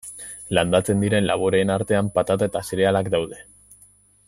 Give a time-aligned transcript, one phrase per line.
[0.57, 3.45] Landatzen diren laboreen artean, patata eta zerealak daude.